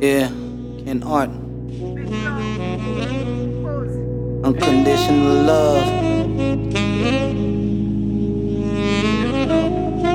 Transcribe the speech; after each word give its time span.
Yeah, 0.00 0.28
Kenart. 0.28 1.28
Unconditional 4.42 5.42
love. 5.44 5.86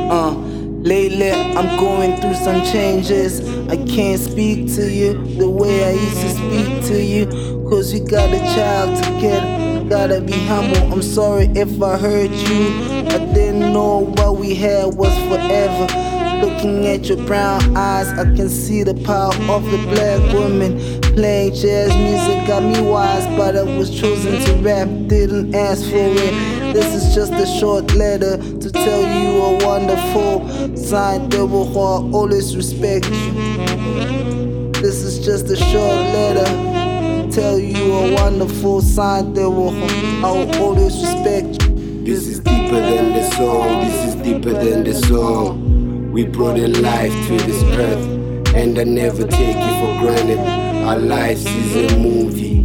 Uh, 0.10 0.32
lately 0.82 1.32
I'm 1.32 1.80
going 1.80 2.20
through 2.20 2.34
some 2.34 2.64
changes. 2.64 3.48
I 3.70 3.78
can't 3.86 4.20
speak 4.20 4.74
to 4.74 4.92
you 4.92 5.24
the 5.38 5.48
way 5.48 5.86
I 5.86 5.92
used 5.92 6.20
to 6.20 6.30
speak 6.30 6.86
to 6.88 7.04
you. 7.04 7.26
Cause 7.70 7.94
we 7.94 8.00
got 8.00 8.34
a 8.34 8.40
child 8.56 8.98
together. 9.04 9.88
Gotta 9.88 10.20
be 10.20 10.34
humble. 10.48 10.94
I'm 10.94 11.04
sorry 11.04 11.46
if 11.54 11.80
I 11.80 11.96
hurt 11.96 12.32
you. 12.32 13.06
I 13.14 13.20
didn't 13.36 13.72
know 13.72 14.12
what 14.18 14.38
we 14.38 14.56
had 14.56 14.96
was 14.96 15.16
forever. 15.30 16.15
Looking 16.42 16.88
at 16.88 17.06
your 17.06 17.18
brown 17.26 17.76
eyes, 17.78 18.08
I 18.10 18.24
can 18.36 18.50
see 18.50 18.84
the 18.84 18.94
power 18.94 19.34
of 19.50 19.64
the 19.72 19.78
black 19.94 20.34
woman. 20.34 20.80
Playing 21.16 21.54
jazz 21.54 21.96
music 21.96 22.48
got 22.48 22.64
me 22.64 22.82
wise, 22.82 23.26
but 23.38 23.56
I 23.56 23.64
was 23.64 23.90
chosen 23.90 24.42
to 24.46 24.54
rap, 24.62 24.88
didn't 25.08 25.56
ask 25.56 25.84
for 25.84 25.96
it. 25.96 26.74
This 26.74 26.94
is 26.94 27.16
just 27.16 27.32
a 27.34 27.46
short 27.60 27.94
letter 27.96 28.38
to 28.38 28.72
tell 28.72 29.02
you 29.02 29.42
a 29.42 29.66
wonderful 29.66 30.76
sign 30.76 31.30
that 31.30 31.46
will 31.46 31.78
always 32.14 32.56
respect 32.56 33.06
you. 33.06 34.72
This 34.74 35.02
is 35.04 35.26
just 35.26 35.50
a 35.50 35.56
short 35.56 35.98
letter. 36.14 37.32
Tell 37.32 37.58
you 37.58 37.94
a 37.94 38.14
wonderful 38.14 38.82
sign 38.82 39.34
that 39.34 39.50
will 39.50 39.74
I'll 40.24 40.62
always 40.62 41.02
respect 41.02 41.64
you. 41.64 42.04
This 42.04 42.28
is 42.28 42.40
deeper 42.40 42.80
than 42.80 43.14
the 43.14 43.24
song, 43.32 43.80
this 43.82 44.14
is 44.14 44.16
deeper 44.22 44.52
than 44.52 44.84
the 44.84 44.94
song. 44.94 45.75
We 46.16 46.24
brought 46.24 46.58
a 46.58 46.70
life 46.70 47.12
to 47.28 47.36
this 47.46 47.62
earth, 47.78 48.56
and 48.56 48.80
I 48.80 48.86
never 48.86 49.28
take 49.28 49.58
it 49.60 49.76
for 49.82 50.00
granted. 50.00 50.40
Our 50.88 50.98
lives 50.98 51.46
is 51.46 51.92
a 51.92 51.98
movie, 52.00 52.60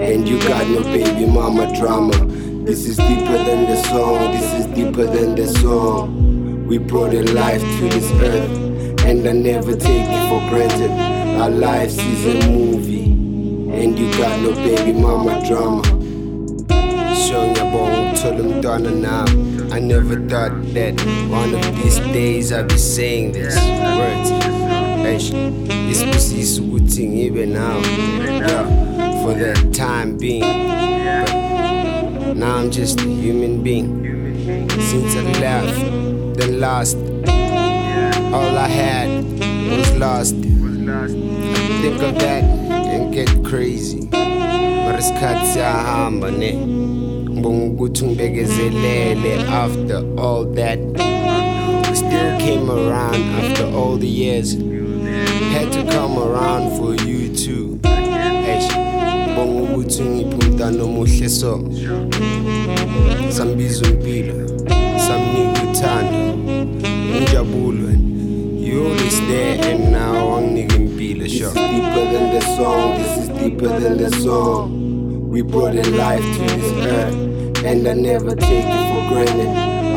and 0.00 0.26
you 0.26 0.38
got 0.38 0.66
no 0.66 0.82
baby 0.82 1.26
mama 1.26 1.76
drama. 1.76 2.16
This 2.64 2.86
is 2.86 2.96
deeper 2.96 3.36
than 3.36 3.66
the 3.66 3.76
song, 3.82 4.32
this 4.32 4.50
is 4.54 4.66
deeper 4.74 5.04
than 5.04 5.34
the 5.34 5.46
song. 5.46 6.66
We 6.66 6.78
brought 6.78 7.12
a 7.12 7.22
life 7.34 7.60
to 7.60 7.88
this 7.90 8.10
earth, 8.12 9.04
and 9.04 9.28
I 9.28 9.32
never 9.32 9.76
take 9.76 10.08
it 10.08 10.28
for 10.30 10.48
granted. 10.48 10.90
Our 11.38 11.50
lives 11.50 11.98
is 11.98 12.24
a 12.24 12.50
movie, 12.50 13.10
and 13.78 13.98
you 13.98 14.10
got 14.16 14.40
no 14.40 14.54
baby 14.54 14.94
mama 14.94 15.46
drama. 15.46 15.82
ngiyabonga 17.44 18.00
ukuthola 18.00 18.15
umntwana 18.66 18.90
nami 18.90 19.72
I 19.72 19.78
never 19.78 20.16
thought 20.28 20.74
that 20.74 21.00
one 21.30 21.54
of 21.54 21.76
these 21.76 21.98
days 22.12 22.52
I'd 22.52 22.68
be 22.68 22.78
saying 22.78 23.32
this. 23.32 23.54
Words 23.54 24.30
Eish, 25.06 25.32
isibusiso 25.90 26.62
ukuthi 26.62 27.08
ngibe 27.08 27.46
nawe 27.46 27.82
yeah, 28.26 29.22
for 29.22 29.34
that 29.34 29.72
time 29.72 30.18
being. 30.18 30.40
But 32.26 32.36
now 32.36 32.56
I'm 32.56 32.70
just 32.70 33.00
a 33.00 33.04
human 33.04 33.62
being. 33.62 34.04
Since 34.80 35.14
I 35.16 35.22
left 35.40 36.38
then 36.38 36.60
lost. 36.60 36.96
All 38.34 38.58
I 38.58 38.68
had 38.68 39.08
was 39.70 39.96
lost. 39.96 40.34
I 40.34 41.08
think 41.82 42.02
of 42.02 42.18
that 42.18 42.42
and 42.42 43.14
get 43.14 43.28
crazy. 43.44 44.08
Mara 44.10 44.98
isikhathi 44.98 45.46
siyahamba 45.52 46.30
ne 46.30 47.15
ngibonga 47.50 47.64
ukuthi 47.66 48.04
ngibekezelele 48.04 49.34
after 49.48 50.02
all 50.18 50.44
that 50.54 50.78
still 51.94 52.38
came 52.38 52.70
around 52.70 53.14
after 53.40 53.66
all 53.76 53.96
the 53.96 54.06
years. 54.06 54.56
Had 55.52 55.72
to 55.72 55.84
come 55.90 56.18
around 56.18 56.76
for 56.76 56.94
you 57.06 57.34
too. 57.34 57.78
Eish, 58.48 58.72
ngibonga 59.26 59.62
ukuthi 59.62 60.02
umntana 60.02 60.84
omuhle 60.84 61.28
so. 61.28 61.62
Sambiza 63.28 63.86
impilo 63.86 64.48
samnika 65.06 65.62
uthando 65.70 66.34
injabulo 67.18 67.86
you 68.58 68.84
always 68.84 69.20
there 69.20 69.72
and 69.72 69.92
now 69.92 70.40
impilo 70.40 71.22
This 71.22 71.38
sure. 71.38 71.48
is 71.48 71.54
deeper 71.54 72.04
than 72.12 72.34
the 72.34 72.40
song, 72.56 72.94
this 72.98 73.18
is 73.18 73.28
deeper 73.28 73.68
than 73.80 73.96
the 73.98 74.10
song. 74.22 75.28
We 75.30 75.42
brought 75.42 75.74
a 75.74 75.82
life 75.90 76.22
to 76.22 76.42
this 76.42 76.86
earth, 76.86 77.14
and 77.66 77.88
I 77.88 77.94
never 77.94 78.36
take 78.36 78.64
it 78.64 78.84
for 78.94 79.12
granted. 79.12 79.48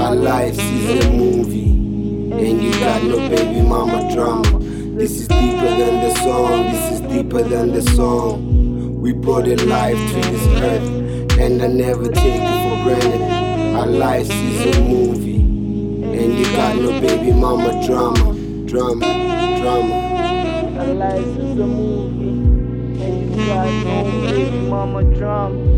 Our 0.02 0.16
lives 0.16 0.58
is 0.58 1.06
a 1.06 1.12
movie, 1.12 1.70
and 1.70 2.64
you 2.64 2.72
got 2.80 3.04
no 3.04 3.18
baby 3.30 3.62
mama 3.62 4.12
drama. 4.12 4.58
This 4.98 5.12
is 5.22 5.28
deeper 5.28 5.70
than 5.78 6.02
the 6.02 6.16
song, 6.24 6.64
this 6.64 6.94
is 6.94 7.02
deeper 7.02 7.44
than 7.44 7.72
the 7.72 7.84
song. 7.94 9.00
We 9.00 9.14
brought 9.14 9.48
a 9.48 9.56
life 9.68 10.00
to 10.14 10.16
this 10.16 10.48
earth, 10.64 11.40
and 11.40 11.62
I 11.62 11.68
never 11.68 12.06
take 12.06 12.42
it 12.42 12.58
for 12.64 12.84
granted. 12.86 13.22
Our 13.78 13.86
lives 13.86 14.32
is 14.32 14.76
a 14.76 14.82
movie, 14.82 15.36
and 15.38 16.40
you 16.40 16.46
got 16.46 16.76
no 16.76 17.00
baby 17.00 17.32
mama 17.34 17.86
drama, 17.86 18.34
drama, 18.66 19.60
drama. 19.62 20.80
Our 20.80 20.94
life 20.96 21.38
is 21.38 21.60
a 21.60 21.68
movie, 21.68 23.04
and 23.04 23.36
you 23.36 23.46
got 23.46 23.68
no 23.86 24.04
baby 24.28 24.60
mama 24.68 25.04
drama. 25.16 25.69